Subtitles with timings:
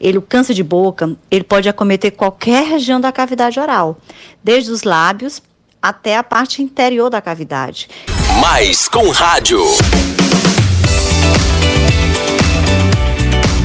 [0.00, 3.98] Ele, o câncer de boca, ele pode acometer qualquer região da cavidade oral,
[4.42, 5.42] desde os lábios
[5.80, 7.88] até a parte interior da cavidade.
[8.40, 9.60] Mais com rádio.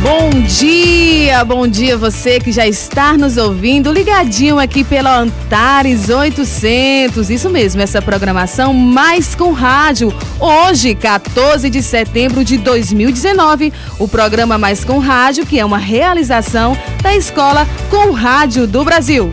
[0.03, 7.29] Bom dia, bom dia você que já está nos ouvindo, ligadinho aqui pela Antares 800.
[7.29, 10.13] Isso mesmo, essa programação mais com rádio.
[10.41, 16.77] Hoje, 14 de setembro de 2019, o programa Mais com Rádio, que é uma realização
[17.01, 19.31] da Escola Com Rádio do Brasil.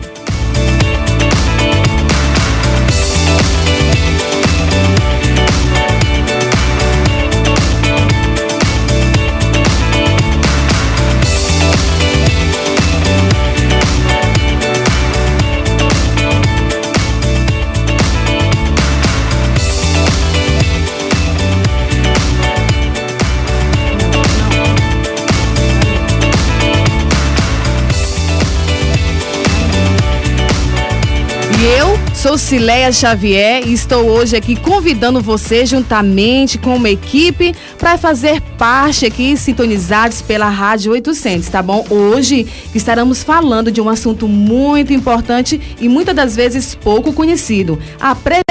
[32.21, 38.39] Sou Cileia Xavier e estou hoje aqui convidando você, juntamente com uma equipe, para fazer
[38.59, 41.83] parte aqui, sintonizados pela Rádio 800, tá bom?
[41.89, 42.45] Hoje
[42.75, 48.50] estaremos falando de um assunto muito importante e muitas das vezes pouco conhecido: a prevenção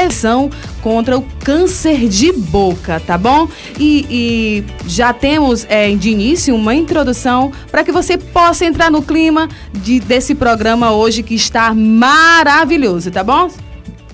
[0.82, 3.48] contra o câncer de boca, tá bom?
[3.78, 9.02] E, e já temos é, de início uma introdução para que você possa entrar no
[9.02, 13.50] clima de, desse programa hoje que está maravilhoso, tá bom?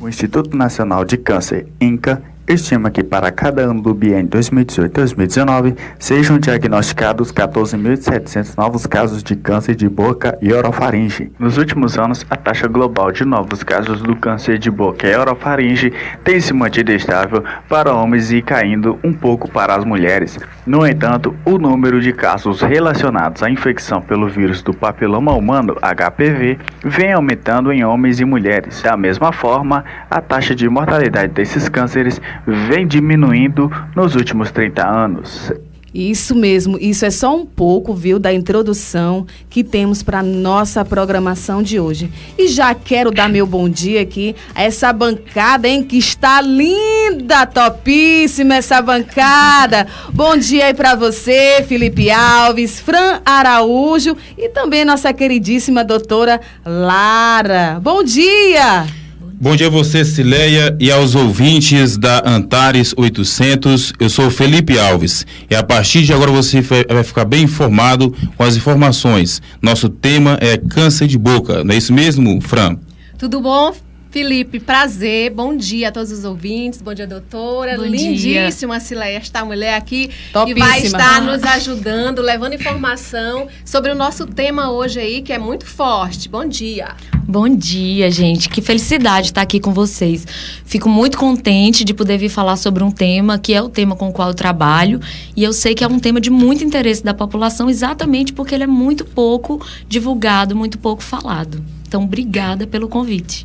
[0.01, 6.39] O Instituto Nacional de Câncer, INCA, estima que para cada ano do biênio 2018-2019 sejam
[6.39, 11.33] diagnosticados 14.700 novos casos de câncer de boca e orofaringe.
[11.39, 15.93] Nos últimos anos, a taxa global de novos casos do câncer de boca e orofaringe
[16.23, 20.39] tem se mantido estável para homens e caindo um pouco para as mulheres.
[20.65, 26.59] No entanto, o número de casos relacionados à infecção pelo vírus do papiloma humano, HPV,
[26.85, 28.83] vem aumentando em homens e mulheres.
[28.83, 32.21] Da mesma forma, a taxa de mortalidade desses cânceres
[32.69, 35.53] vem diminuindo nos últimos 30 anos.
[35.97, 41.63] Isso mesmo, isso é só um pouco, viu, da introdução que temos para nossa programação
[41.63, 42.13] de hoje.
[42.37, 47.47] E já quero dar meu bom dia aqui a essa bancada, hein, que está linda,
[47.47, 49.87] topíssima essa bancada.
[50.13, 57.81] bom dia aí para você, Felipe Alves, Fran Araújo e também nossa queridíssima doutora Lara.
[57.83, 59.06] Bom dia!
[59.39, 63.93] Bom dia a você, Cileia, e aos ouvintes da Antares 800.
[64.01, 65.27] Eu sou Felipe Alves.
[65.51, 69.43] E a partir de agora você vai ficar bem informado com as informações.
[69.61, 71.63] Nosso tema é câncer de boca.
[71.63, 72.79] Não é isso mesmo, Fran?
[73.19, 73.75] Tudo bom,
[74.17, 77.77] Felipe, prazer, bom dia a todos os ouvintes, bom dia, doutora.
[77.77, 80.55] Bom Lindíssima, Cileia, esta mulher aqui Topíssima.
[80.55, 85.39] que vai estar nos ajudando, levando informação sobre o nosso tema hoje aí, que é
[85.39, 86.31] muito forte.
[86.31, 86.97] Bom dia.
[87.29, 88.49] Bom dia, gente.
[88.49, 90.27] Que felicidade estar aqui com vocês.
[90.65, 94.09] Fico muito contente de poder vir falar sobre um tema que é o tema com
[94.09, 94.99] o qual eu trabalho.
[95.37, 98.65] E eu sei que é um tema de muito interesse da população, exatamente porque ele
[98.65, 101.63] é muito pouco divulgado, muito pouco falado.
[101.87, 103.45] Então, obrigada pelo convite.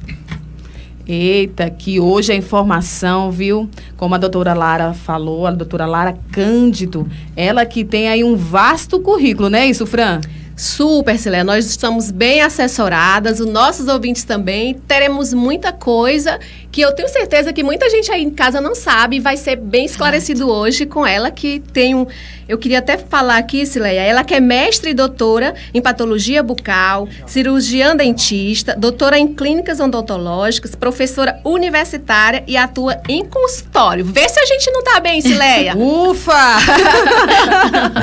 [1.14, 3.70] Eita, que hoje a informação, viu?
[3.98, 7.06] Como a doutora Lara falou, a doutora Lara Cândido,
[7.36, 10.22] ela que tem aí um vasto currículo, não é isso, Fran?
[10.62, 11.44] Super, Cilé.
[11.44, 14.76] Nós estamos bem assessoradas, os nossos ouvintes também.
[14.76, 16.40] Teremos muita coisa
[16.72, 19.56] que eu tenho certeza que muita gente aí em casa não sabe e vai ser
[19.56, 20.52] bem esclarecido Exato.
[20.52, 22.06] hoje com ela, que tem um.
[22.48, 27.10] Eu queria até falar aqui, Cileia, ela que é mestre e doutora em patologia bucal,
[27.26, 34.06] cirurgiã dentista, doutora em clínicas odontológicas, professora universitária e atua em consultório.
[34.06, 35.74] Vê se a gente não tá bem, Cileia.
[35.76, 36.60] Ufa!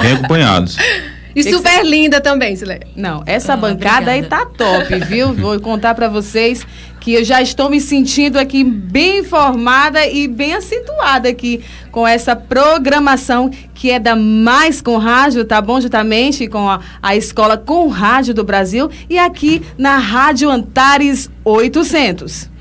[0.02, 0.76] bem acompanhados.
[1.40, 2.86] E que super que linda também, Sileia.
[2.96, 4.10] Não, essa ah, bancada obrigada.
[4.12, 5.32] aí tá top, viu?
[5.32, 6.66] Vou contar para vocês
[7.00, 12.34] que eu já estou me sentindo aqui bem informada e bem acentuada aqui com essa
[12.34, 15.80] programação que é da Mais com Rádio, tá bom?
[15.80, 22.57] Juntamente com a, a Escola com Rádio do Brasil e aqui na Rádio Antares 800.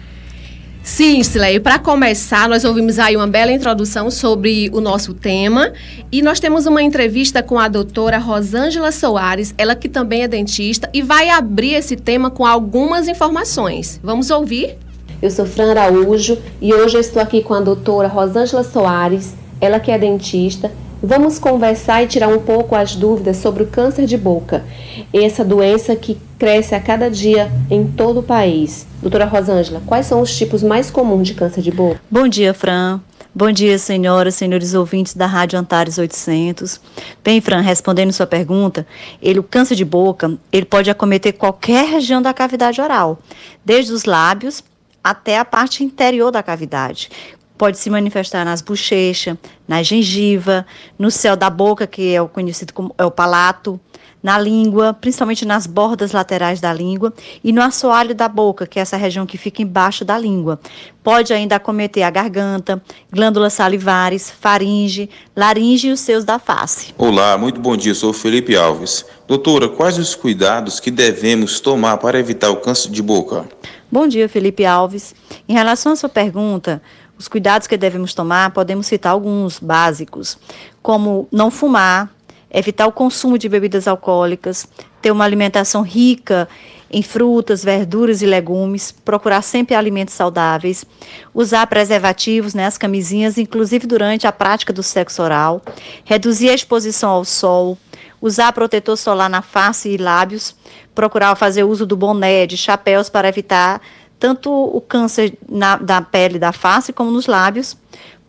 [0.88, 1.60] Sim, Silei.
[1.60, 5.74] Para começar, nós ouvimos aí uma bela introdução sobre o nosso tema
[6.10, 10.89] e nós temos uma entrevista com a doutora Rosângela Soares, ela que também é dentista
[10.94, 14.00] e vai abrir esse tema com algumas informações.
[14.01, 14.78] Vamos ouvir?
[15.22, 19.81] Eu sou Fran Araújo e hoje eu estou aqui com a doutora Rosângela Soares, ela
[19.81, 24.17] que é dentista Vamos conversar e tirar um pouco as dúvidas sobre o câncer de
[24.17, 24.65] boca,
[25.13, 28.88] essa doença que cresce a cada dia em todo o país.
[28.99, 32.01] Doutora Rosângela, quais são os tipos mais comuns de câncer de boca?
[32.09, 32.99] Bom dia, Fran.
[33.33, 36.81] Bom dia, senhoras, senhores ouvintes da Rádio Antares 800.
[37.23, 38.88] Bem, Fran, respondendo sua pergunta,
[39.21, 43.19] ele, o câncer de boca, ele pode acometer qualquer região da cavidade oral,
[43.63, 44.63] desde os lábios
[45.03, 47.09] até a parte interior da cavidade.
[47.57, 49.36] Pode se manifestar nas bochechas,
[49.68, 50.65] na gengiva,
[50.98, 53.80] no céu da boca, que é o conhecido como é o palato,
[54.21, 57.13] na língua, principalmente nas bordas laterais da língua,
[57.44, 60.59] e no assoalho da boca, que é essa região que fica embaixo da língua.
[61.04, 62.81] Pode ainda acometer a garganta,
[63.12, 66.94] glândulas salivares, faringe, laringe e os seus da face.
[66.98, 69.06] Olá, muito bom dia, sou Felipe Alves.
[69.27, 73.45] Doutora, quais os cuidados que devemos tomar para evitar o câncer de boca?
[73.89, 75.15] Bom dia, Felipe Alves.
[75.48, 76.81] Em relação à sua pergunta,
[77.17, 80.37] os cuidados que devemos tomar, podemos citar alguns básicos,
[80.81, 82.09] como não fumar,
[82.49, 84.67] evitar o consumo de bebidas alcoólicas,
[85.01, 86.47] ter uma alimentação rica
[86.89, 90.85] em frutas, verduras e legumes, procurar sempre alimentos saudáveis,
[91.33, 95.61] usar preservativos, né, as camisinhas, inclusive durante a prática do sexo oral,
[96.05, 97.77] reduzir a exposição ao sol,
[98.21, 100.55] usar protetor solar na face e lábios,
[100.95, 103.81] procurar fazer uso do boné, de chapéus para evitar
[104.19, 107.77] tanto o câncer na, da pele da face como nos lábios,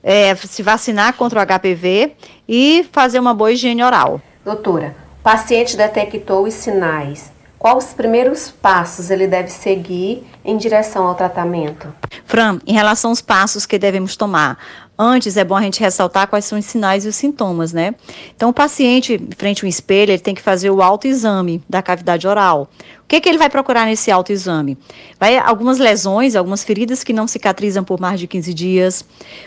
[0.03, 2.13] é, se vacinar contra o HPV
[2.49, 4.21] e fazer uma boa higiene oral.
[4.45, 7.33] Doutora, o paciente detectou os sinais.
[7.59, 11.93] Quais os primeiros passos ele deve seguir em direção ao tratamento?
[12.25, 14.59] Fran, em relação aos passos que devemos tomar,
[15.01, 17.95] Antes é bom a gente ressaltar quais são os sinais e os sintomas, né?
[18.35, 22.69] Então, o paciente, frente ao espelho, ele tem que fazer o autoexame da cavidade oral.
[23.05, 24.77] O que, que ele vai procurar nesse autoexame?
[25.17, 29.05] Vai algumas lesões, algumas feridas que não cicatrizam por mais de 15 dias,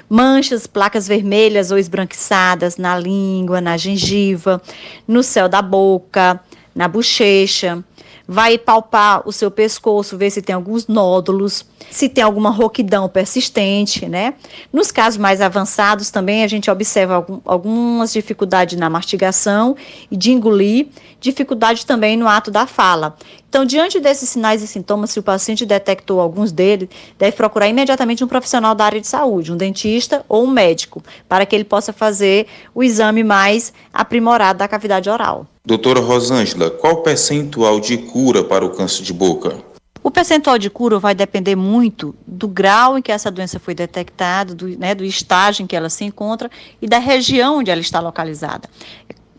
[0.10, 4.62] manchas, placas vermelhas ou esbranquiçadas na língua, na gengiva,
[5.06, 6.40] no céu da boca,
[6.74, 7.84] na bochecha
[8.31, 14.07] vai palpar o seu pescoço, ver se tem alguns nódulos, se tem alguma rouquidão persistente,
[14.07, 14.36] né?
[14.72, 19.75] Nos casos mais avançados também a gente observa algum, algumas dificuldades na mastigação
[20.10, 20.88] e de engolir,
[21.19, 23.18] dificuldade também no ato da fala.
[23.51, 26.88] Então, diante desses sinais e sintomas, se o paciente detectou alguns deles,
[27.19, 31.45] deve procurar imediatamente um profissional da área de saúde, um dentista ou um médico, para
[31.45, 35.45] que ele possa fazer o exame mais aprimorado da cavidade oral.
[35.65, 39.57] Doutora Rosângela, qual o percentual de cura para o câncer de boca?
[40.01, 44.56] O percentual de cura vai depender muito do grau em que essa doença foi detectada,
[44.56, 46.50] do, né, do estágio em que ela se encontra
[46.81, 48.69] e da região onde ela está localizada.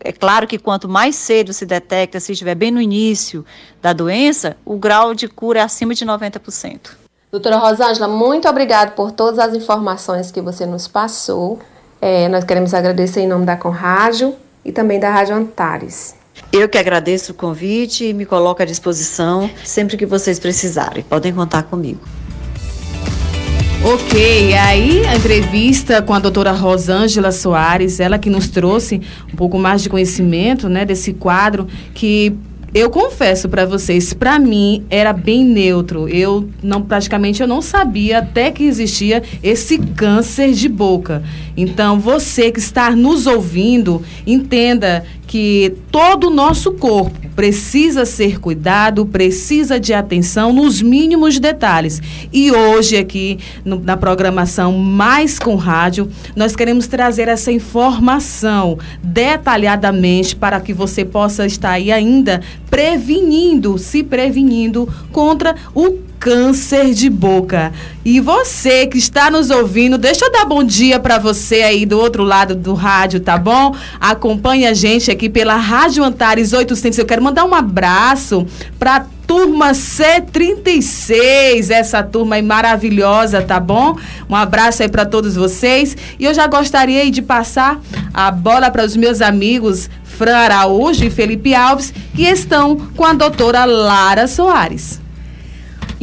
[0.03, 3.45] É claro que quanto mais cedo se detecta, se estiver bem no início
[3.81, 6.91] da doença, o grau de cura é acima de 90%.
[7.31, 11.59] Doutora Rosângela, muito obrigada por todas as informações que você nos passou.
[12.01, 14.35] É, nós queremos agradecer em nome da Conrádio
[14.65, 16.15] e também da Rádio Antares.
[16.51, 21.03] Eu que agradeço o convite e me coloco à disposição sempre que vocês precisarem.
[21.03, 22.01] Podem contar comigo.
[23.85, 29.01] Ok, aí a entrevista com a doutora Rosângela Soares, ela que nos trouxe
[29.31, 32.33] um pouco mais de conhecimento né, desse quadro que
[32.73, 36.07] eu confesso para vocês, para mim era bem neutro.
[36.07, 41.21] Eu não praticamente eu não sabia até que existia esse câncer de boca.
[41.55, 49.03] Então, você que está nos ouvindo, entenda que todo o nosso corpo precisa ser cuidado,
[49.03, 51.99] precisa de atenção nos mínimos detalhes.
[52.31, 60.35] E hoje aqui no, na programação Mais com Rádio, nós queremos trazer essa informação detalhadamente
[60.35, 62.39] para que você possa estar aí ainda
[62.69, 67.73] prevenindo, se prevenindo contra o câncer de boca.
[68.05, 71.99] E você que está nos ouvindo, deixa eu dar bom dia para você aí do
[71.99, 73.75] outro lado do rádio, tá bom?
[73.99, 76.97] Acompanhe a gente aqui pela Rádio Antares 800.
[76.97, 78.47] Eu quero mandar um abraço
[78.79, 83.97] para turma C36, essa turma aí maravilhosa, tá bom?
[84.29, 85.97] Um abraço aí para todos vocês.
[86.17, 87.81] E eu já gostaria de passar
[88.13, 93.11] a bola para os meus amigos Fran Araújo e Felipe Alves, que estão com a
[93.11, 95.03] doutora Lara Soares.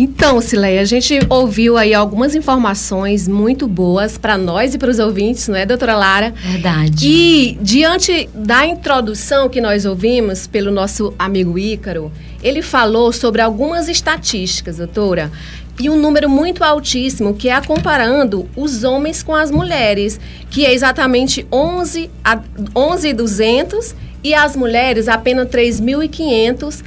[0.03, 4.99] Então, Cileia, a gente ouviu aí algumas informações muito boas para nós e para os
[4.99, 6.33] ouvintes, não é, doutora Lara?
[6.43, 7.07] Verdade.
[7.07, 12.11] E diante da introdução que nós ouvimos pelo nosso amigo Ícaro,
[12.43, 15.31] ele falou sobre algumas estatísticas, doutora
[15.79, 20.73] e um número muito altíssimo, que é comparando os homens com as mulheres, que é
[20.73, 26.83] exatamente 11 a 11.200 e as mulheres apenas 3.500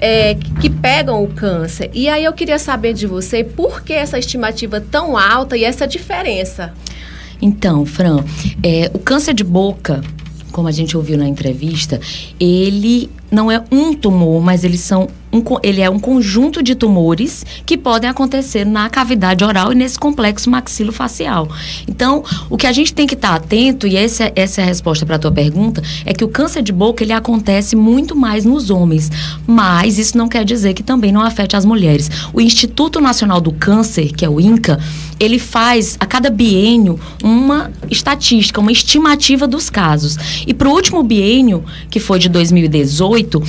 [0.00, 1.90] é, que pegam o câncer.
[1.92, 5.86] E aí eu queria saber de você por que essa estimativa tão alta e essa
[5.86, 6.72] diferença?
[7.40, 8.24] Então, Fran,
[8.62, 10.00] é, o câncer de boca,
[10.50, 12.00] como a gente ouviu na entrevista,
[12.40, 17.44] ele não é um tumor, mas eles são um, ele é um conjunto de tumores
[17.66, 21.48] que podem acontecer na cavidade oral e nesse complexo maxilofacial.
[21.86, 25.04] Então, o que a gente tem que estar atento, e essa, essa é a resposta
[25.04, 28.70] para a tua pergunta, é que o câncer de boca ele acontece muito mais nos
[28.70, 29.10] homens,
[29.46, 32.10] mas isso não quer dizer que também não afete as mulheres.
[32.32, 34.78] O Instituto Nacional do Câncer, que é o INCA,
[35.20, 40.16] ele faz a cada biênio uma estatística, uma estimativa dos casos.
[40.46, 43.42] E para o último biênio, que foi de 2018, gratuito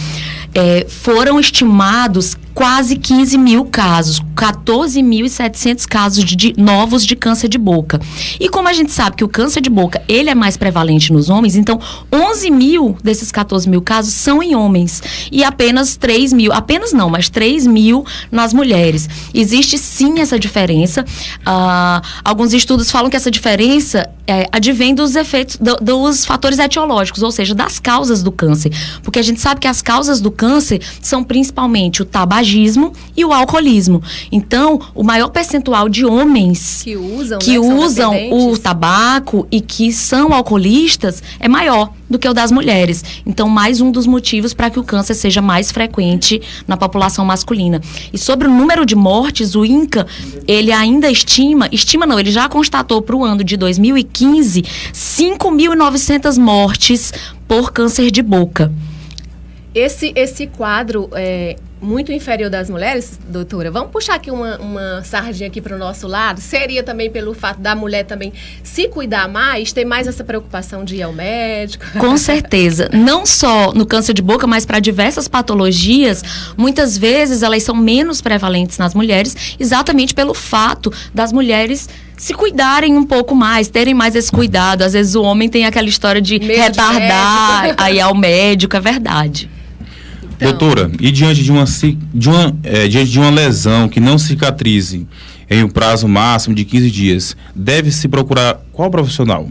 [0.53, 7.57] é, foram estimados quase 15 mil casos, 14.700 casos de, de, novos de câncer de
[7.57, 8.01] boca.
[8.37, 11.29] E como a gente sabe que o câncer de boca ele é mais prevalente nos
[11.29, 11.79] homens, então
[12.11, 15.01] 11 mil desses 14 mil casos são em homens
[15.31, 19.07] e apenas 3 mil, apenas não, mas 3 mil nas mulheres.
[19.33, 21.05] Existe sim essa diferença.
[21.41, 27.23] Uh, alguns estudos falam que essa diferença é, advém dos efeitos, do, dos fatores etiológicos,
[27.23, 28.71] ou seja, das causas do câncer.
[29.01, 33.34] Porque a gente sabe que as causas do câncer são principalmente o tabagismo e o
[33.34, 34.01] alcoolismo.
[34.31, 39.91] Então, o maior percentual de homens que usam, que né, usam o tabaco e que
[39.91, 43.03] são alcoolistas é maior do que o das mulheres.
[43.25, 47.81] Então, mais um dos motivos para que o câncer seja mais frequente na população masculina.
[48.13, 50.08] E sobre o número de mortes, o INCA,
[50.48, 57.13] ele ainda estima, estima não, ele já constatou para o ano de 2015 5.900 mortes
[57.48, 58.72] por câncer de boca.
[59.73, 65.47] Esse, esse quadro é, muito inferior das mulheres, doutora, vamos puxar aqui uma, uma sardinha
[65.47, 66.41] aqui para o nosso lado?
[66.41, 68.33] Seria também pelo fato da mulher também
[68.63, 71.85] se cuidar mais, ter mais essa preocupação de ir ao médico?
[71.99, 72.89] Com certeza.
[72.91, 76.23] Não só no câncer de boca, mas para diversas patologias,
[76.57, 82.97] muitas vezes elas são menos prevalentes nas mulheres, exatamente pelo fato das mulheres se cuidarem
[82.97, 84.81] um pouco mais, terem mais esse cuidado.
[84.81, 88.79] Às vezes o homem tem aquela história de Medo retardar, de aí ao médico, é
[88.81, 89.49] verdade.
[90.39, 91.65] Então, Doutora, e diante de uma,
[92.13, 95.05] de, uma, é, diante de uma lesão que não cicatrize
[95.50, 99.50] em um prazo máximo de 15 dias, deve-se procurar qual profissional?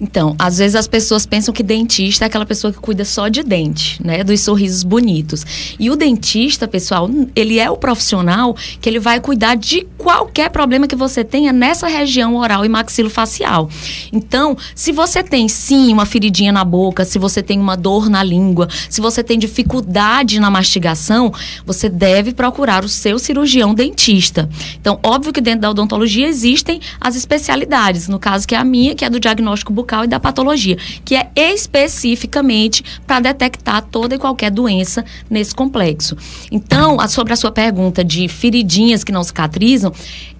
[0.00, 3.42] Então, às vezes as pessoas pensam que dentista é aquela pessoa que cuida só de
[3.42, 4.24] dente, né?
[4.24, 5.44] Dos sorrisos bonitos.
[5.78, 10.88] E o dentista, pessoal, ele é o profissional que ele vai cuidar de qualquer problema
[10.88, 13.68] que você tenha nessa região oral e maxilofacial.
[14.10, 18.22] Então, se você tem sim uma feridinha na boca, se você tem uma dor na
[18.22, 21.32] língua, se você tem dificuldade na mastigação,
[21.66, 24.48] você deve procurar o seu cirurgião dentista.
[24.80, 28.94] Então, óbvio que dentro da odontologia existem as especialidades, no caso que é a minha,
[28.94, 34.18] que é do diagnóstico bucal e da patologia, que é especificamente para detectar toda e
[34.18, 36.16] qualquer doença nesse complexo.
[36.50, 39.92] Então, sobre a sua pergunta de feridinhas que não cicatrizam,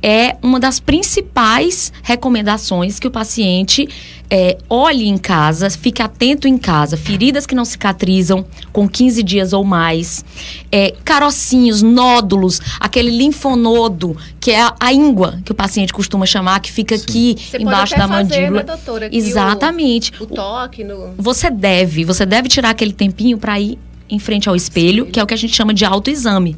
[0.02, 3.88] é uma das principais recomendações que o paciente
[4.30, 6.96] é, olhe em casa, fique atento em casa.
[6.96, 10.24] Feridas que não cicatrizam com 15 dias ou mais.
[10.70, 16.60] É, carocinhos, nódulos, aquele linfonodo, que é a, a, íngua que o paciente costuma chamar,
[16.60, 17.04] que fica Sim.
[17.04, 18.62] aqui Você embaixo da fazer, mandíbula.
[18.62, 20.12] Né, doutora, Exatamente.
[20.20, 21.14] O, o toque no.
[21.18, 25.10] Você deve, você deve tirar aquele tempinho para ir em frente ao espelho, Sim.
[25.10, 26.56] que é o que a gente chama de autoexame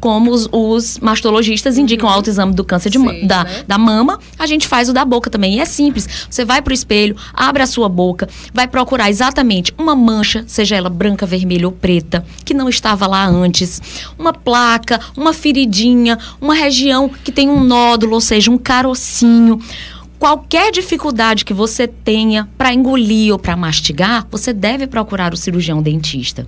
[0.00, 2.14] como os, os mastologistas indicam uhum.
[2.14, 3.64] o autoexame do câncer de, Sim, da, né?
[3.66, 5.56] da mama, a gente faz o da boca também.
[5.56, 6.26] E é simples.
[6.28, 10.88] Você vai pro espelho, abre a sua boca, vai procurar exatamente uma mancha, seja ela
[10.88, 13.80] branca, vermelha ou preta, que não estava lá antes,
[14.18, 19.60] uma placa, uma feridinha, uma região que tem um nódulo, ou seja, um carocinho
[20.18, 25.82] qualquer dificuldade que você tenha para engolir ou para mastigar, você deve procurar o cirurgião
[25.82, 26.46] dentista.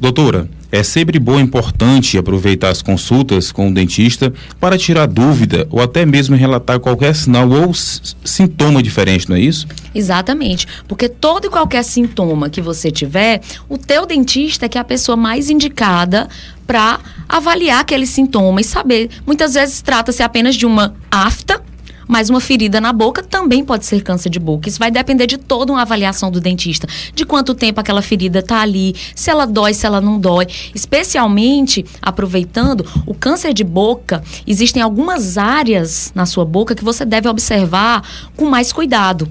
[0.00, 5.68] Doutora, é sempre bom e importante aproveitar as consultas com o dentista para tirar dúvida
[5.70, 9.68] ou até mesmo relatar qualquer sinal ou sintoma diferente, não é isso?
[9.94, 14.80] Exatamente, porque todo e qualquer sintoma que você tiver, o teu dentista é que é
[14.80, 16.28] a pessoa mais indicada
[16.66, 16.98] para
[17.28, 19.10] avaliar aquele sintoma e saber.
[19.24, 21.62] Muitas vezes trata-se apenas de uma afta
[22.06, 24.68] mas uma ferida na boca também pode ser câncer de boca.
[24.68, 28.60] Isso vai depender de toda uma avaliação do dentista, de quanto tempo aquela ferida está
[28.60, 30.46] ali, se ela dói, se ela não dói.
[30.74, 37.28] Especialmente, aproveitando, o câncer de boca, existem algumas áreas na sua boca que você deve
[37.28, 38.02] observar
[38.36, 39.28] com mais cuidado.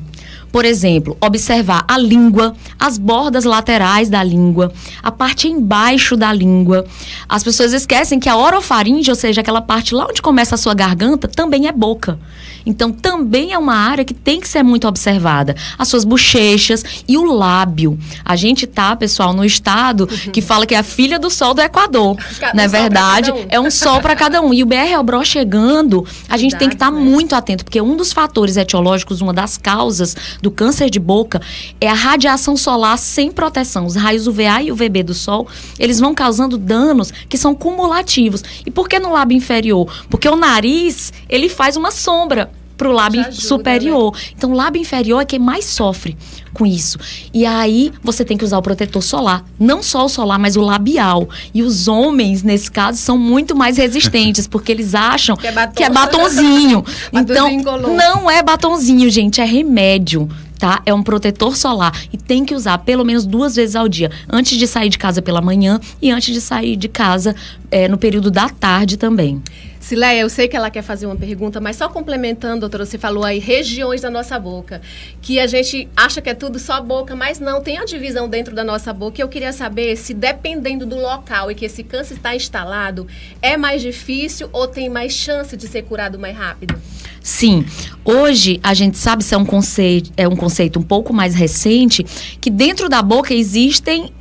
[0.53, 6.85] Por exemplo, observar a língua, as bordas laterais da língua, a parte embaixo da língua.
[7.27, 10.75] As pessoas esquecem que a orofaringe, ou seja, aquela parte lá onde começa a sua
[10.75, 12.19] garganta, também é boca.
[12.65, 15.55] Então, também é uma área que tem que ser muito observada.
[15.77, 17.97] As suas bochechas e o lábio.
[18.23, 21.61] A gente tá, pessoal, no estado que fala que é a filha do sol do
[21.61, 22.17] Equador.
[22.39, 23.31] Cada Não é verdade?
[23.31, 23.45] um.
[23.49, 24.53] É um sol para cada um.
[24.53, 27.11] E o BR Elbró chegando, a gente tem que estar Verdade, né?
[27.11, 31.41] muito atento, porque um dos fatores etiológicos, uma das causas do câncer de boca
[31.79, 33.85] é a radiação solar sem proteção.
[33.85, 35.47] Os raios UVA e UVB do sol,
[35.79, 38.43] eles vão causando danos que são cumulativos.
[38.65, 39.91] E por que no lábio inferior?
[40.09, 44.17] Porque o nariz, ele faz uma sombra pro lábio Já ajuda, superior.
[44.35, 46.17] Então, o lábio inferior é quem mais sofre
[46.53, 46.97] com isso.
[47.33, 49.43] E aí, você tem que usar o protetor solar.
[49.59, 51.27] Não só o solar, mas o labial.
[51.53, 55.73] E os homens, nesse caso, são muito mais resistentes, porque eles acham Que é batom.
[55.73, 56.85] que é batonzinho.
[57.13, 57.49] então,
[57.95, 60.29] não é batonzinho, gente, é remédio.
[60.59, 60.81] Tá?
[60.85, 64.57] É um protetor solar e tem que usar pelo menos duas vezes ao dia, antes
[64.57, 67.35] de sair de casa pela manhã e antes de sair de casa
[67.69, 69.41] é, no período da tarde também.
[69.83, 73.25] Cileia, eu sei que ela quer fazer uma pergunta, mas só complementando, doutora, você falou
[73.25, 74.81] aí regiões da nossa boca,
[75.21, 78.55] que a gente acha que é tudo só boca, mas não, tem a divisão dentro
[78.55, 79.19] da nossa boca.
[79.19, 83.05] E eu queria saber se, dependendo do local em que esse câncer está instalado,
[83.41, 86.81] é mais difícil ou tem mais chance de ser curado mais rápido?
[87.23, 87.65] Sim,
[88.03, 92.05] hoje a gente sabe se é um conceito, é um conceito um pouco mais recente,
[92.41, 94.11] que dentro da boca existem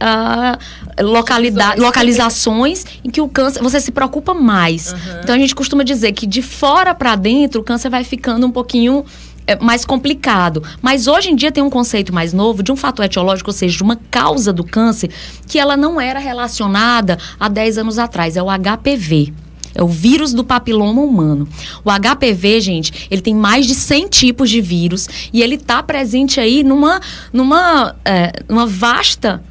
[1.01, 1.85] localidade, Divisões.
[1.85, 4.95] localizações em que o câncer, você se preocupa mais.
[5.21, 8.53] Então a gente costuma dizer que de fora para dentro o câncer vai ficando um
[8.53, 9.05] pouquinho
[9.49, 10.63] é, mais complicado.
[10.81, 13.77] Mas hoje em dia tem um conceito mais novo de um fator etiológico, ou seja,
[13.77, 15.11] de uma causa do câncer
[15.49, 19.33] que ela não era relacionada há 10 anos atrás, é o HPV.
[19.75, 21.49] É o vírus do papiloma humano.
[21.85, 26.41] O HPV, gente, ele tem mais de 100 tipos de vírus e ele está presente
[26.41, 27.01] aí numa,
[27.33, 29.43] numa, é, numa vasta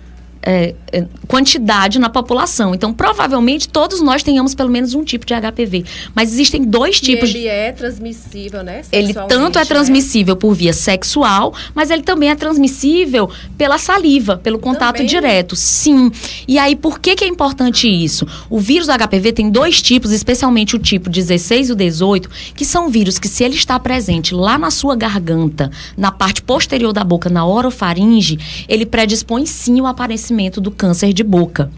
[0.42, 2.74] é, é, quantidade na população.
[2.74, 5.86] Então, provavelmente, todos nós tenhamos pelo menos um tipo de HPV.
[6.16, 8.82] Mas existem dois tipos e ele é transmissível, né?
[8.92, 9.66] Ele tanto é né?
[9.66, 15.08] transmissível por via sexual, mas ele também é transmissível pela saliva, pelo contato Também?
[15.08, 15.56] direto.
[15.56, 16.12] Sim.
[16.48, 18.26] E aí, por que, que é importante isso?
[18.50, 22.66] O vírus do HPV tem dois tipos, especialmente o tipo 16 e o 18, que
[22.66, 27.04] são vírus que, se ele está presente lá na sua garganta, na parte posterior da
[27.04, 31.72] boca, na orofaringe, ele predispõe sim o aparecimento do câncer de boca.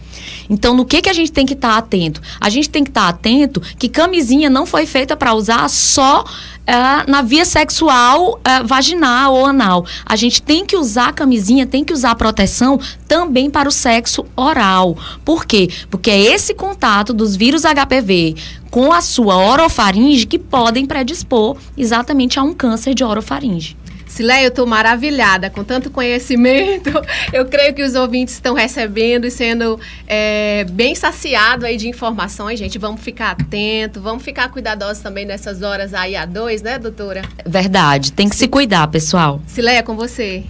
[0.49, 2.21] Então, no que, que a gente tem que estar atento?
[2.39, 6.23] A gente tem que estar atento que camisinha não foi feita para usar só
[6.65, 9.85] ah, na via sexual ah, vaginal ou anal.
[10.05, 14.97] A gente tem que usar camisinha, tem que usar proteção também para o sexo oral.
[15.25, 15.69] Por quê?
[15.89, 18.35] Porque é esse contato dos vírus HPV
[18.69, 23.77] com a sua orofaringe que podem predispor exatamente a um câncer de orofaringe.
[24.13, 26.91] Cileia, eu estou maravilhada com tanto conhecimento.
[27.33, 32.59] Eu creio que os ouvintes estão recebendo e sendo é, bem saciados aí de informações,
[32.59, 32.77] gente.
[32.77, 37.23] Vamos ficar atentos, vamos ficar cuidadosos também nessas horas aí a dois, né, doutora?
[37.43, 39.41] Verdade, tem que se cuidar, pessoal.
[39.47, 40.43] Cileia, com você.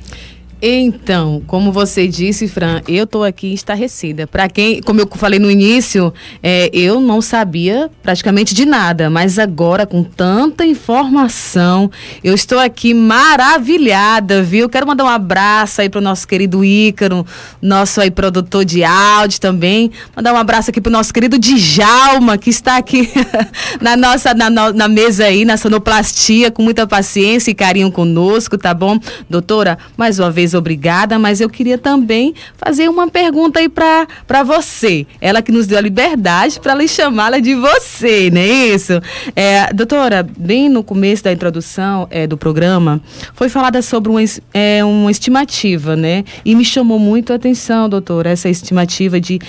[0.65, 4.25] Então, como você disse, Fran, eu tô aqui estarrecida.
[4.25, 9.37] Para quem, como eu falei no início, é, eu não sabia praticamente de nada, mas
[9.37, 11.91] agora com tanta informação,
[12.23, 14.69] eu estou aqui maravilhada, viu?
[14.69, 17.25] Quero mandar um abraço aí pro nosso querido Ícaro,
[17.61, 19.91] nosso aí produtor de áudio também.
[20.15, 23.11] Mandar um abraço aqui pro nosso querido Djalma, que está aqui
[23.81, 28.73] na nossa na, na mesa aí, na sonoplastia, com muita paciência e carinho conosco, tá
[28.73, 28.97] bom?
[29.29, 35.05] Doutora, mais uma vez obrigada, mas eu queria também fazer uma pergunta aí pra você.
[35.19, 38.93] Ela que nos deu a liberdade para lhe chamá-la de você, não é isso?
[39.35, 43.01] É, doutora, bem no começo da introdução é, do programa,
[43.33, 44.21] foi falada sobre uma,
[44.53, 46.23] é, uma estimativa, né?
[46.45, 49.39] E me chamou muito a atenção, doutora, essa estimativa de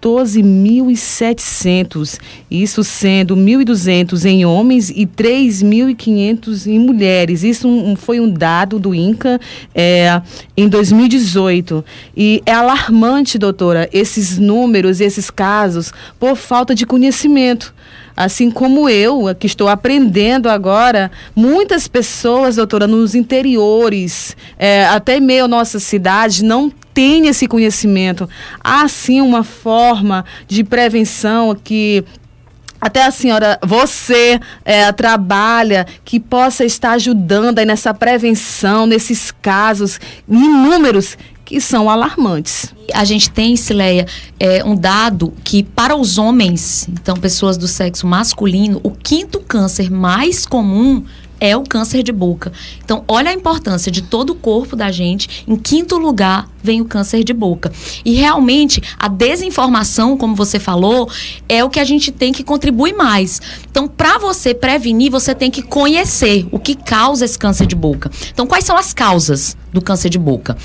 [0.00, 2.18] 14.700,
[2.50, 7.42] isso sendo 1.200 em homens e 3.500 em mulheres.
[7.42, 9.40] Isso um- foi um dado do INCA
[9.74, 10.20] é,
[10.56, 11.84] em 2018.
[12.16, 17.74] E é alarmante, doutora, esses números, esses casos, por falta de conhecimento.
[18.22, 25.48] Assim como eu, que estou aprendendo agora, muitas pessoas, doutora, nos interiores, é, até meio
[25.48, 28.28] nossa cidade, não têm esse conhecimento.
[28.62, 32.04] Há sim uma forma de prevenção que
[32.78, 39.98] até a senhora, você é, trabalha, que possa estar ajudando aí nessa prevenção, nesses casos
[40.28, 41.16] inúmeros
[41.50, 42.72] que são alarmantes.
[42.94, 44.06] A gente tem, Cileia,
[44.38, 49.90] é, um dado que para os homens, então pessoas do sexo masculino, o quinto câncer
[49.90, 51.04] mais comum
[51.40, 52.52] é o câncer de boca.
[52.84, 55.44] Então, olha a importância de todo o corpo da gente.
[55.48, 57.72] Em quinto lugar vem o câncer de boca.
[58.04, 61.08] E realmente, a desinformação, como você falou,
[61.48, 63.40] é o que a gente tem que contribuir mais.
[63.70, 68.10] Então, para você prevenir, você tem que conhecer o que causa esse câncer de boca.
[68.32, 70.56] Então, quais são as causas do câncer de boca?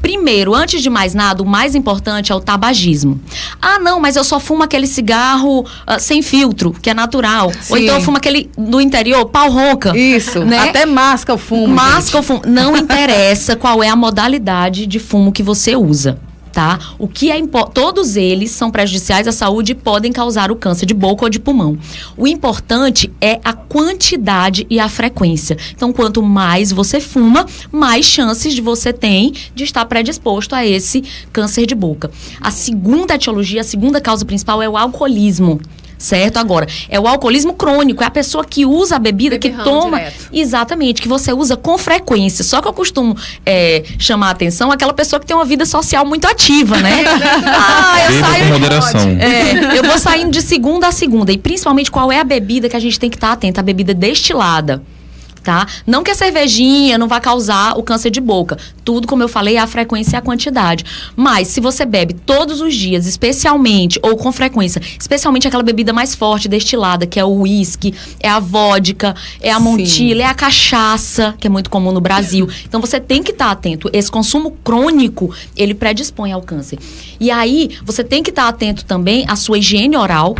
[0.00, 3.20] Primeiro, antes de mais nada, o mais importante é o tabagismo.
[3.60, 7.52] Ah, não, mas eu só fumo aquele cigarro uh, sem filtro, que é natural.
[7.52, 7.72] Sim.
[7.72, 9.96] Ou então eu fumo aquele do interior, pau ronca.
[9.96, 10.58] Isso, né?
[10.58, 11.74] até masca o fumo.
[11.74, 12.42] Masca o fumo.
[12.46, 16.18] Não interessa qual é a modalidade de fumo que você usa
[16.52, 16.78] tá?
[16.98, 17.42] O que é
[17.74, 21.40] todos eles são prejudiciais à saúde e podem causar o câncer de boca ou de
[21.40, 21.78] pulmão.
[22.16, 25.56] O importante é a quantidade e a frequência.
[25.74, 31.02] Então, quanto mais você fuma, mais chances de você tem de estar predisposto a esse
[31.32, 32.10] câncer de boca.
[32.40, 35.60] A segunda etiologia, a segunda causa principal é o alcoolismo
[36.02, 36.36] certo?
[36.38, 39.98] Agora, é o alcoolismo crônico, é a pessoa que usa a bebida, que toma.
[39.98, 40.28] Direto.
[40.32, 42.44] Exatamente, que você usa com frequência.
[42.44, 46.04] Só que eu costumo é, chamar a atenção aquela pessoa que tem uma vida social
[46.04, 47.04] muito ativa, né?
[47.46, 48.44] ah, eu Beba saio.
[48.44, 49.00] Com moderação.
[49.18, 51.32] É, eu vou saindo de segunda a segunda.
[51.32, 53.60] E principalmente qual é a bebida que a gente tem que estar tá atento?
[53.60, 54.82] A bebida destilada
[55.42, 55.66] tá?
[55.86, 58.56] Não que a cervejinha não vai causar o câncer de boca.
[58.84, 60.84] Tudo, como eu falei, é a frequência e a quantidade.
[61.16, 66.14] Mas se você bebe todos os dias, especialmente, ou com frequência, especialmente aquela bebida mais
[66.14, 71.34] forte, destilada, que é o uísque, é a vodka, é a montilha, é a cachaça,
[71.38, 72.48] que é muito comum no Brasil.
[72.66, 73.90] Então você tem que estar tá atento.
[73.92, 76.78] Esse consumo crônico, ele predispõe ao câncer.
[77.20, 80.34] E aí, você tem que estar tá atento também à sua higiene oral,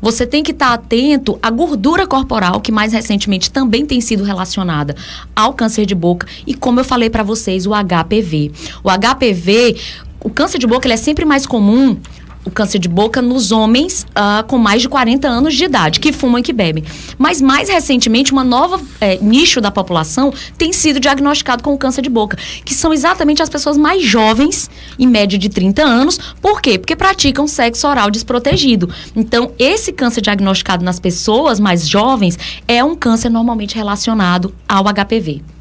[0.00, 4.94] você tem que estar atento à gordura corporal, que mais recentemente também tem sido relacionada
[5.34, 6.26] ao câncer de boca.
[6.46, 8.52] E como eu falei para vocês, o HPV.
[8.82, 9.76] O HPV,
[10.20, 11.96] o câncer de boca, ele é sempre mais comum
[12.44, 16.12] o câncer de boca nos homens uh, com mais de 40 anos de idade, que
[16.12, 16.84] fumam e que bebem.
[17.18, 22.10] Mas mais recentemente, uma nova é, nicho da população tem sido diagnosticado com câncer de
[22.10, 26.18] boca, que são exatamente as pessoas mais jovens, em média de 30 anos.
[26.40, 26.78] Por quê?
[26.78, 28.88] Porque praticam sexo oral desprotegido.
[29.16, 35.53] Então, esse câncer diagnosticado nas pessoas mais jovens é um câncer normalmente relacionado ao HPV.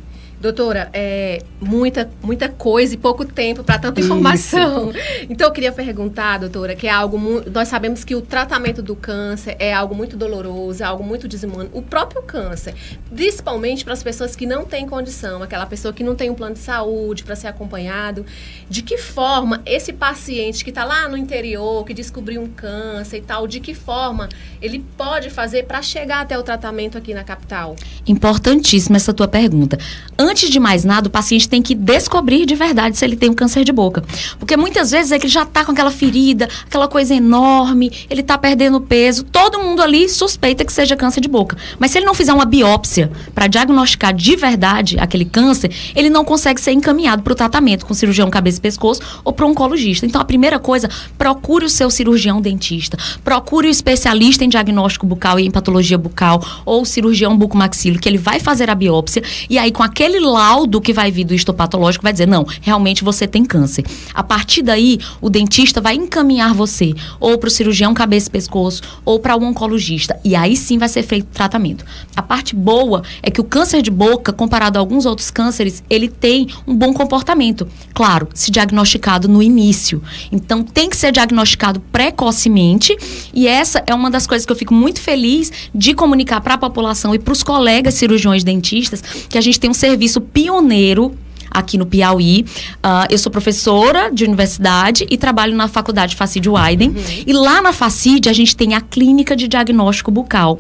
[0.44, 4.90] Doutora, é muita, muita coisa e pouco tempo para tanta informação.
[4.90, 5.00] Isso.
[5.30, 7.18] Então, eu queria perguntar, doutora, que é algo
[7.50, 11.70] nós sabemos que o tratamento do câncer é algo muito doloroso, é algo muito desumano.
[11.72, 12.76] O próprio câncer,
[13.16, 16.56] principalmente para as pessoas que não têm condição, aquela pessoa que não tem um plano
[16.56, 18.26] de saúde para ser acompanhado,
[18.70, 23.22] de que forma esse paciente que está lá no interior, que descobriu um câncer e
[23.22, 24.28] tal, de que forma
[24.62, 27.78] ele pode fazer para chegar até o tratamento aqui na capital?
[28.06, 29.78] Importantíssima essa tua pergunta.
[30.18, 33.30] Antes antes de mais nada, o paciente tem que descobrir de verdade se ele tem
[33.30, 34.04] um câncer de boca.
[34.40, 38.22] Porque muitas vezes é que ele já está com aquela ferida, aquela coisa enorme, ele
[38.22, 41.56] está perdendo peso, todo mundo ali suspeita que seja câncer de boca.
[41.78, 46.26] Mas se ele não fizer uma biópsia para diagnosticar de verdade aquele câncer, ele não
[46.26, 50.08] consegue ser encaminhado para o tratamento com cirurgião cabeça e pescoço ou para oncologista.
[50.08, 55.40] Então, a primeira coisa, procure o seu cirurgião dentista, procure o especialista em diagnóstico bucal
[55.40, 59.72] e em patologia bucal ou cirurgião bucomaxilo, que ele vai fazer a biópsia e aí
[59.72, 63.86] com aquele laudo que vai vir do histopatológico vai dizer, não, realmente você tem câncer.
[64.14, 68.82] A partir daí, o dentista vai encaminhar você ou para o cirurgião cabeça e pescoço
[69.06, 70.20] ou para o oncologista.
[70.24, 71.86] E aí sim vai ser feito o tratamento.
[72.16, 76.08] A parte boa é que o câncer de boca, comparado a alguns outros cânceres, ele
[76.08, 77.68] tem um bom comportamento.
[77.94, 80.02] Claro, se diagnosticado no início.
[80.32, 82.98] Então tem que ser diagnosticado precocemente
[83.34, 86.58] e essa é uma das coisas que eu fico muito feliz de comunicar para a
[86.58, 91.16] população e para os colegas cirurgiões dentistas que a gente tem um serviço serviço pioneiro
[91.50, 92.46] aqui no Piauí.
[92.78, 96.90] Uh, eu sou professora de universidade e trabalho na Faculdade Facide Wyden.
[96.90, 97.04] Uhum.
[97.28, 100.60] E lá na Facide a gente tem a clínica de diagnóstico bucal.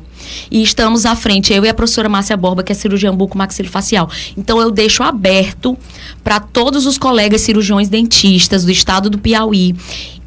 [0.52, 4.10] E estamos à frente, eu e a professora Márcia Borba, que é cirurgiã buco-maxilofacial.
[4.38, 5.76] Então eu deixo aberto
[6.24, 9.76] para todos os colegas cirurgiões dentistas do estado do Piauí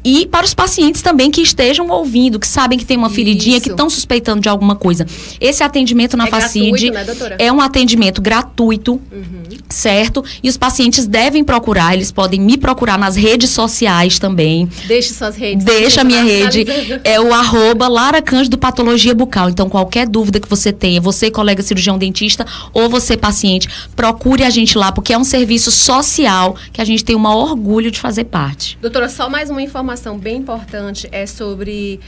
[0.03, 3.63] e para os pacientes também que estejam ouvindo, que sabem que tem uma feridinha, Isso.
[3.63, 5.05] que estão suspeitando de alguma coisa.
[5.39, 7.05] Esse atendimento na é Facide né,
[7.37, 9.43] é um atendimento gratuito, uhum.
[9.69, 10.23] certo?
[10.41, 14.69] E os pacientes devem procurar, eles podem me procurar nas redes sociais também.
[14.85, 15.65] Deixe suas redes.
[15.65, 16.65] Deixa a minha rede.
[17.03, 19.49] É o arroba Lara Cândido Patologia Bucal.
[19.49, 24.49] Então, qualquer dúvida que você tenha, você, colega cirurgião dentista, ou você, paciente, procure a
[24.49, 27.99] gente lá, porque é um serviço social que a gente tem o maior orgulho de
[27.99, 28.77] fazer parte.
[28.81, 31.99] Doutora, só mais uma informação informação bem importante é sobre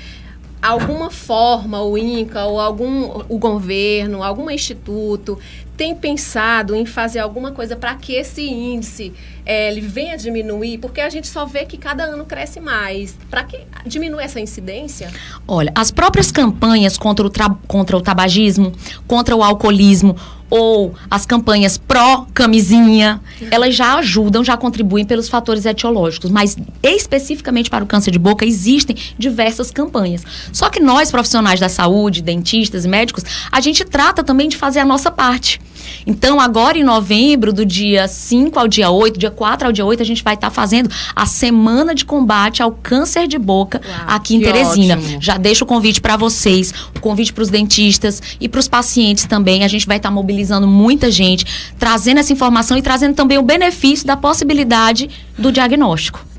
[0.62, 5.40] alguma forma o INCA ou algum o governo, algum instituto
[5.76, 9.14] tem pensado em fazer alguma coisa para que esse índice
[9.46, 10.78] é, ele venha diminuir?
[10.78, 13.18] Porque a gente só vê que cada ano cresce mais.
[13.30, 15.10] Para que diminuir essa incidência?
[15.48, 17.32] Olha, as próprias campanhas contra o,
[17.66, 18.74] contra o tabagismo,
[19.08, 20.18] contra o alcoolismo,
[20.50, 27.84] ou as campanhas pró-camisinha, elas já ajudam, já contribuem pelos fatores etiológicos, mas especificamente para
[27.84, 30.24] o câncer de boca existem diversas campanhas.
[30.52, 34.86] Só que nós, profissionais da saúde, dentistas, médicos, a gente trata também de fazer a
[34.86, 35.62] nossa parte.
[36.06, 40.02] Então, agora em novembro, do dia 5 ao dia 8, dia 4 ao dia 8,
[40.02, 44.06] a gente vai estar tá fazendo a semana de combate ao câncer de boca Uau,
[44.08, 44.96] aqui em Teresina.
[44.96, 45.22] Ótimo.
[45.22, 49.26] Já deixo o convite para vocês, o convite para os dentistas e para os pacientes
[49.26, 49.64] também.
[49.64, 51.46] A gente vai estar tá mobilizando muita gente,
[51.78, 56.30] trazendo essa informação e trazendo também o benefício da possibilidade do diagnóstico.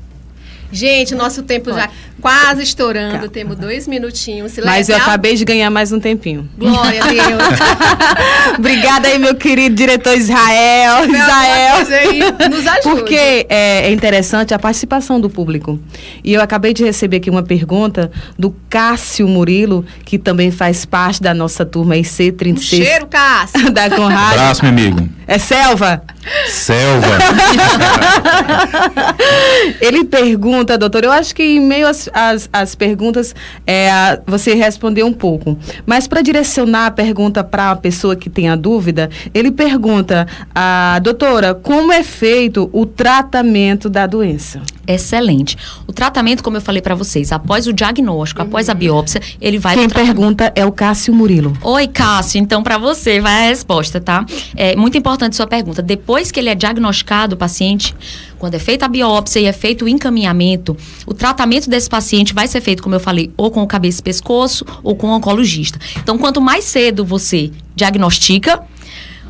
[0.71, 1.89] Gente, nosso tempo já
[2.21, 3.13] quase estourando.
[3.13, 3.29] Calma.
[3.29, 4.51] Temos dois minutinhos.
[4.53, 6.47] Se Mas eu acabei de ganhar mais um tempinho.
[6.57, 7.59] Glória a Deus.
[8.57, 11.07] Obrigada aí, meu querido diretor Israel.
[11.07, 11.75] Meu Israel.
[11.89, 12.81] Aí, nos ajude.
[12.83, 15.79] Porque é, é, interessante a participação do público.
[16.23, 21.21] E eu acabei de receber aqui uma pergunta do Cássio Murilo, que também faz parte
[21.21, 22.53] da nossa turma IC36.
[22.53, 23.71] Um cheiro, Cássio.
[23.71, 24.33] Da Conrado.
[24.33, 25.09] Abraço, meu amigo.
[25.27, 26.03] É Selva?
[26.47, 27.07] Selva.
[29.81, 33.33] Ele pergunta, doutor, eu acho que em meio às, às, às perguntas
[33.65, 35.57] é, você respondeu um pouco.
[35.85, 40.99] Mas para direcionar a pergunta para a pessoa que tem a dúvida, ele pergunta, a
[41.01, 44.61] doutora, como é feito o tratamento da doença?
[44.87, 45.57] Excelente.
[45.87, 48.47] O tratamento, como eu falei para vocês, após o diagnóstico, uhum.
[48.47, 49.75] após a biópsia, ele vai.
[49.75, 51.53] Quem pergunta é o Cássio Murilo.
[51.61, 52.39] Oi, Cássio.
[52.39, 54.25] Então, para você vai a resposta, tá?
[54.55, 55.81] É muito importante sua pergunta.
[55.81, 57.95] Depois que ele é diagnosticado, o paciente,
[58.37, 62.47] quando é feita a biópsia e é feito o encaminhamento, o tratamento desse paciente vai
[62.47, 65.79] ser feito, como eu falei, ou com o cabeça e pescoço ou com o oncologista.
[65.97, 68.63] Então, quanto mais cedo você diagnostica,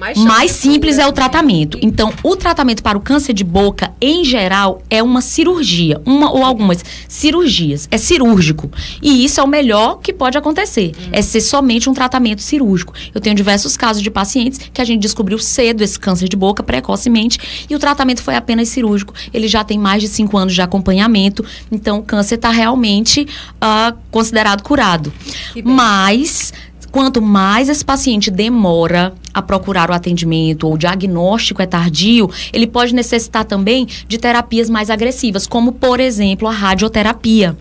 [0.02, 1.78] mais, mais simples é o tratamento.
[1.80, 6.44] Então, o tratamento para o câncer de boca, em geral, é uma cirurgia, uma ou
[6.44, 7.88] algumas cirurgias.
[7.92, 8.72] É cirúrgico.
[9.00, 10.94] E isso é o melhor que pode acontecer.
[10.98, 11.10] Hum.
[11.12, 12.94] É ser somente um tratamento cirúrgico.
[13.14, 16.64] Eu tenho diversos casos de pacientes que a gente descobriu cedo esse câncer de boca,
[16.64, 17.38] precocemente,
[17.70, 19.14] e o tratamento foi apenas cirúrgico.
[19.32, 23.28] Ele já tem mais de cinco anos de acompanhamento, então o câncer está realmente
[23.62, 25.14] uh, considerado curado.
[25.64, 26.52] Mas
[26.92, 32.68] quanto mais esse paciente demora a procurar o atendimento ou o diagnóstico é tardio, ele
[32.68, 37.58] pode necessitar também de terapias mais agressivas, como, por exemplo, a radioterapia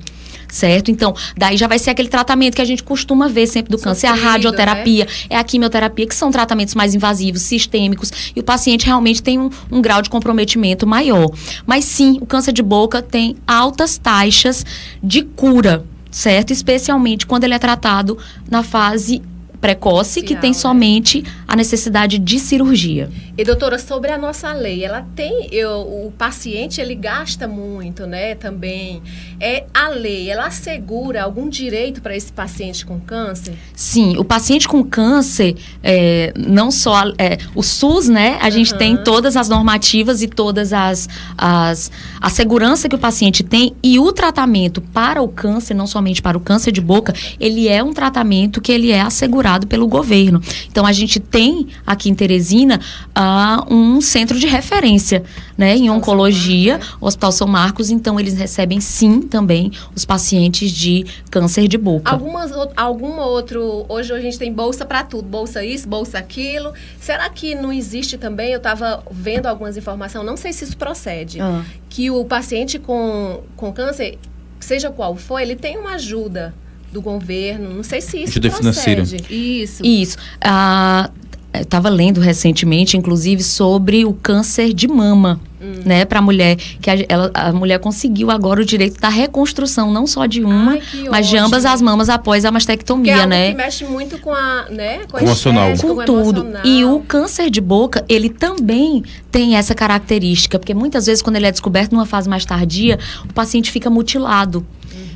[0.50, 0.90] certo?
[0.90, 4.08] Então, daí já vai ser aquele tratamento que a gente costuma ver sempre do câncer,
[4.08, 5.10] é a radioterapia, né?
[5.30, 9.48] é a quimioterapia, que são tratamentos mais invasivos, sistêmicos, e o paciente realmente tem um,
[9.70, 11.30] um grau de comprometimento maior.
[11.66, 14.64] Mas sim, o câncer de boca tem altas taxas
[15.02, 16.52] de cura, certo?
[16.52, 18.18] Especialmente quando ele é tratado
[18.50, 19.22] na fase
[19.60, 20.54] precoce que tem né?
[20.54, 23.10] somente a necessidade de cirurgia.
[23.40, 28.34] E doutora, sobre a nossa lei, ela tem, eu, o paciente ele gasta muito, né,
[28.34, 29.00] também.
[29.40, 33.54] É a lei, ela assegura algum direito para esse paciente com câncer?
[33.74, 38.50] Sim, o paciente com câncer, é, não só é, o SUS, né, a uhum.
[38.50, 43.74] gente tem todas as normativas e todas as, as a segurança que o paciente tem
[43.82, 47.82] e o tratamento para o câncer, não somente para o câncer de boca, ele é
[47.82, 50.42] um tratamento que ele é assegurado pelo governo.
[50.70, 52.78] Então a gente tem aqui em Teresina
[53.16, 53.29] uh,
[53.70, 55.22] um centro de referência,
[55.56, 57.90] né, em oncologia, o Hospital São Marcos.
[57.90, 62.10] Então eles recebem sim também os pacientes de câncer de boca.
[62.10, 66.72] Algumas, algum outro hoje a gente tem bolsa para tudo, bolsa isso, bolsa aquilo.
[67.00, 68.52] Será que não existe também?
[68.52, 71.64] Eu estava vendo algumas informações, não sei se isso procede, ah.
[71.88, 74.18] que o paciente com, com câncer,
[74.58, 76.54] seja qual for, ele tem uma ajuda
[76.92, 77.72] do governo.
[77.72, 79.02] Não sei se isso ajuda financeira.
[79.02, 79.84] Isso.
[79.84, 80.18] Isso.
[80.40, 81.10] Ah,
[81.54, 85.40] estava lendo recentemente, inclusive, sobre o câncer de mama.
[85.62, 85.82] Hum.
[85.84, 89.92] Né, para a mulher, que a, ela, a mulher conseguiu agora o direito da reconstrução,
[89.92, 93.26] não só de uma, Ai, mas de ambas as mamas após a mastectomia, que é
[93.26, 93.50] né?
[93.50, 95.72] Que mexe muito com a, né, com, emocional.
[95.78, 96.40] com, com tudo.
[96.40, 96.62] Emocional.
[96.64, 101.46] E o câncer de boca, ele também tem essa característica, porque muitas vezes quando ele
[101.46, 104.64] é descoberto numa fase mais tardia, o paciente fica mutilado.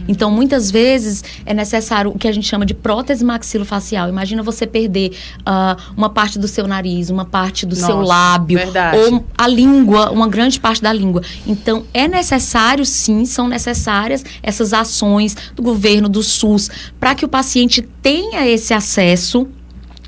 [0.08, 4.08] Então, muitas vezes é necessário o que a gente chama de prótese maxilofacial.
[4.08, 8.58] Imagina você perder uh, uma parte do seu nariz, uma parte do Nossa, seu lábio,
[8.58, 8.98] verdade.
[8.98, 11.22] ou a língua, uma grande parte da língua.
[11.46, 17.28] Então, é necessário, sim, são necessárias essas ações do governo, do SUS, para que o
[17.28, 19.48] paciente tenha esse acesso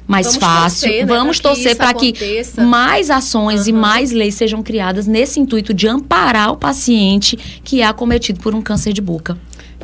[0.06, 0.88] mais Vamos fácil.
[0.88, 2.14] Torcer, né, Vamos torcer para que
[2.58, 3.68] mais ações uhum.
[3.68, 8.54] e mais leis sejam criadas nesse intuito de amparar o paciente que é acometido por
[8.54, 9.36] um câncer de boca.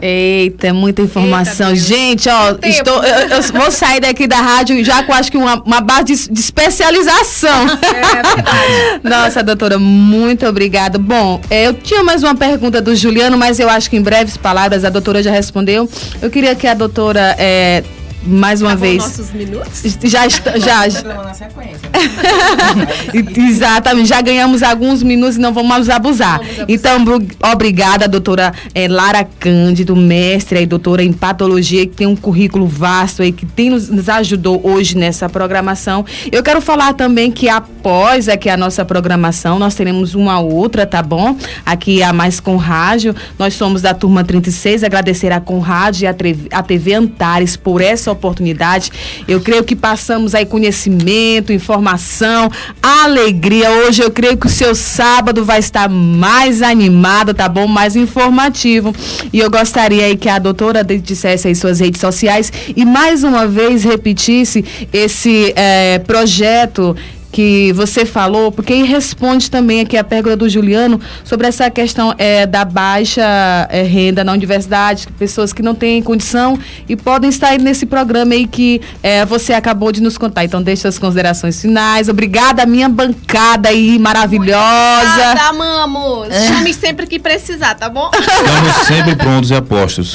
[0.04, 1.68] Eita, muita informação.
[1.68, 5.36] Eita, Gente, ó, estou, eu, eu vou sair daqui da rádio já com acho que
[5.38, 7.66] uma, uma base de, de especialização.
[9.04, 10.98] É Nossa, doutora, muito obrigada.
[10.98, 14.36] Bom, é, eu tinha mais uma pergunta do Juliano, mas eu acho que em breves
[14.36, 15.88] palavras a doutora já respondeu.
[16.20, 17.84] Eu queria que a doutora, é,
[18.24, 19.02] mais uma Acabou vez.
[19.02, 19.98] nossos minutos?
[20.04, 20.58] Já está.
[20.58, 21.90] Já, na sequência.
[23.36, 26.02] Exatamente, já ganhamos alguns minutos e não vamos abusar.
[26.02, 26.40] Vamos abusar.
[26.68, 27.04] Então,
[27.52, 33.22] obrigada, doutora eh, Lara Cândido, mestre e doutora em patologia, que tem um currículo vasto
[33.22, 36.04] aí, que tem nos, nos ajudou hoje nessa programação.
[36.30, 41.02] Eu quero falar também que após aqui a nossa programação, nós teremos uma outra, tá
[41.02, 41.36] bom?
[41.64, 43.14] Aqui a Mais com Rádio.
[43.38, 48.11] Nós somos da turma 36, agradecer a Conrádio e a, a TV Antares por essa
[48.12, 48.90] oportunidade.
[49.26, 52.50] Eu creio que passamos aí conhecimento, informação,
[52.82, 53.70] alegria.
[53.70, 57.66] Hoje eu creio que o seu sábado vai estar mais animado, tá bom?
[57.66, 58.94] Mais informativo.
[59.32, 63.46] E eu gostaria aí que a doutora dissesse aí suas redes sociais e mais uma
[63.46, 66.96] vez repetisse esse eh, projeto
[67.32, 72.44] que você falou, porque responde também aqui a pergunta do Juliano sobre essa questão eh,
[72.46, 73.22] da baixa
[73.70, 78.34] eh, renda na universidade, pessoas que não têm condição e podem estar aí nesse programa
[78.34, 80.44] aí que eh, você acabou de nos contar.
[80.44, 82.10] Então, deixa as considerações finais.
[82.10, 84.52] Obrigada, minha bancada aí maravilhosa.
[85.34, 86.28] Tá, amamos.
[86.48, 88.10] Chame sempre que precisar, tá bom?
[88.12, 90.12] Estamos sempre prontos e apostos.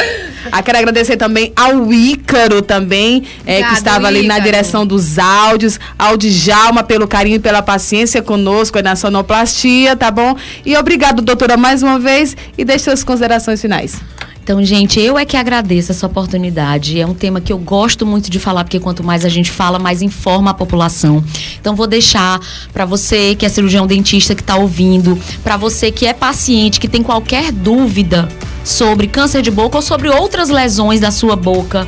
[0.51, 4.43] Ah, quero agradecer também ao Ícaro também, eh, que Obrigada, estava ali na Ícaro.
[4.43, 10.12] direção dos áudios, ao Djalma pelo carinho e pela paciência conosco aí na sonoplastia, tá
[10.12, 10.36] bom?
[10.65, 14.00] E obrigado, doutora, mais uma vez e deixe suas considerações finais.
[14.48, 17.02] Então, gente, eu é que agradeço essa oportunidade.
[17.02, 19.78] É um tema que eu gosto muito de falar, porque quanto mais a gente fala,
[19.78, 21.22] mais informa a população.
[21.60, 22.39] Então, vou deixar
[22.72, 26.88] para você que é cirurgião dentista que está ouvindo, para você que é paciente, que
[26.88, 28.30] tem qualquer dúvida
[28.69, 31.88] sobre câncer de boca ou sobre outras lesões da sua boca,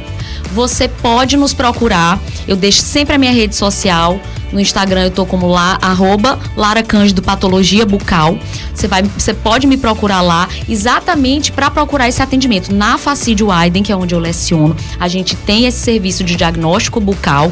[0.52, 2.20] você pode nos procurar.
[2.48, 4.20] Eu deixo sempre a minha rede social.
[4.52, 6.84] No Instagram eu tô como lá, arroba Lara
[7.24, 8.38] Patologia Bucal.
[8.74, 12.74] Você, vai, você pode me procurar lá exatamente para procurar esse atendimento.
[12.74, 17.00] Na Facídio Aiden, que é onde eu leciono, a gente tem esse serviço de diagnóstico
[17.00, 17.52] bucal.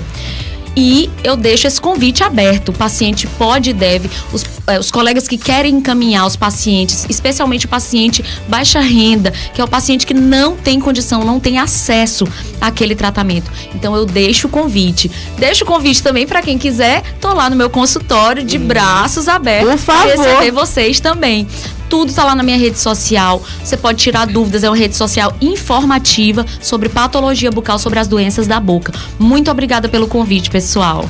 [0.76, 2.70] E eu deixo esse convite aberto.
[2.70, 4.10] O paciente pode e deve.
[4.32, 4.44] Os,
[4.76, 9.68] os colegas que querem encaminhar os pacientes, especialmente o paciente baixa renda, que é o
[9.68, 12.28] paciente que não tem condição, não tem acesso
[12.60, 13.50] àquele tratamento.
[13.74, 15.10] Então eu deixo o convite.
[15.38, 17.02] Deixo o convite também para quem quiser.
[17.22, 20.06] Tô lá no meu consultório de braços abertos Por favor.
[20.06, 21.48] receber vocês também.
[21.90, 23.42] Tudo tá lá na minha rede social.
[23.64, 24.64] Você pode tirar dúvidas.
[24.64, 28.92] É uma rede social informativa sobre patologia bucal, sobre as doenças da boca.
[29.18, 31.08] Muito obrigada pelo convite, pessoal.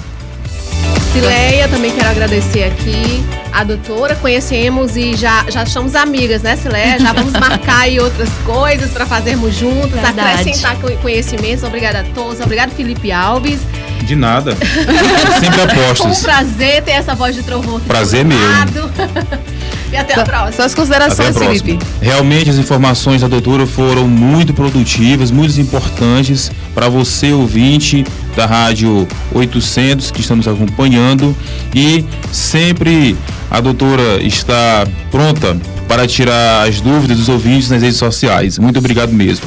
[1.21, 4.15] Cileia, também quero agradecer aqui a doutora.
[4.17, 6.99] Conhecemos e já, já estamos amigas, né, Cileia?
[6.99, 10.41] Já vamos marcar aí outras coisas para fazermos juntas, Verdade.
[10.41, 11.63] acrescentar co- conhecimentos.
[11.63, 12.39] Obrigada a todos.
[12.39, 13.59] Obrigado, Felipe Alves.
[14.03, 14.55] De nada.
[15.39, 17.87] sempre Foi um prazer ter essa voz de trovão aqui.
[17.87, 18.37] Prazer meu.
[19.91, 20.51] e até a próxima.
[20.51, 21.55] Suas considerações, próxima.
[21.55, 21.85] Felipe.
[22.01, 29.07] Realmente as informações da doutora foram muito produtivas, muito importantes para você ouvinte da Rádio
[29.33, 31.35] 800 que estamos acompanhando
[31.73, 33.17] e sempre
[33.49, 38.59] a doutora está pronta para tirar as dúvidas dos ouvintes nas redes sociais.
[38.59, 39.45] Muito obrigado mesmo.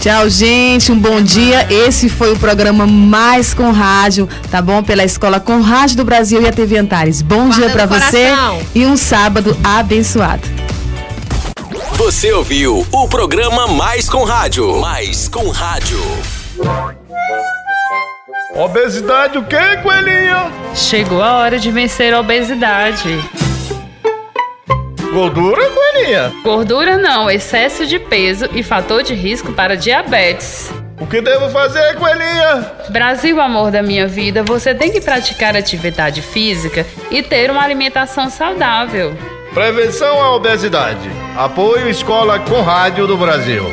[0.00, 0.92] Tchau, gente.
[0.92, 1.66] Um bom dia.
[1.70, 4.82] Esse foi o programa Mais com Rádio, tá bom?
[4.82, 7.20] Pela Escola Com Rádio do Brasil e a TV Antares.
[7.20, 8.60] Bom dia Guarda pra no você coração.
[8.74, 10.42] e um sábado abençoado.
[11.96, 14.80] Você ouviu o programa Mais com Rádio.
[14.80, 15.98] Mais com Rádio.
[18.54, 20.50] Obesidade o quê, coelhinha?
[20.74, 23.18] Chegou a hora de vencer a obesidade.
[25.18, 26.32] Gordura, coelhinha?
[26.44, 30.72] Gordura não, excesso de peso e fator de risco para diabetes.
[31.00, 32.64] O que devo fazer, coelhinha?
[32.88, 38.30] Brasil, amor da minha vida, você tem que praticar atividade física e ter uma alimentação
[38.30, 39.12] saudável.
[39.52, 41.10] Prevenção à obesidade.
[41.36, 43.64] Apoio Escola com Rádio do Brasil.